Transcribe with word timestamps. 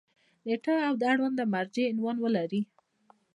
نیټه 0.45 0.75
او 0.87 0.93
د 1.01 1.03
اړونده 1.11 1.43
مرجع 1.53 1.85
عنوان 1.91 2.17
ولري. 2.21 2.61